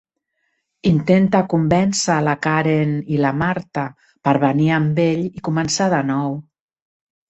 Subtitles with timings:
[0.91, 6.39] Intenta convèncer la Karen i la Martha per venir amb ell i començar de nou.